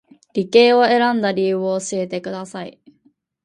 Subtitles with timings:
[0.33, 2.81] 理系を選んだ理由を教えてください